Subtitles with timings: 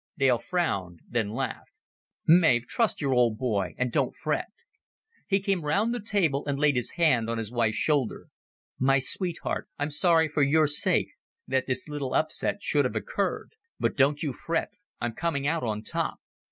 [0.17, 1.73] Dale frowned, then laughed.
[2.27, 4.47] "Mav, trust your old boy, and don't fret."
[5.27, 8.29] He came round the table, and laid his hand on his wife's shoulder.
[8.79, 11.09] "My sweetheart, I'm sorry, for your sake,
[11.47, 13.51] that this little upset should have occurred.
[13.79, 14.73] But don't you fret.
[14.99, 16.17] I'm coming out on top.